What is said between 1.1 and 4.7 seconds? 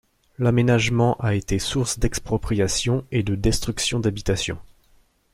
a été source d'expropriation et de destruction d'habitations.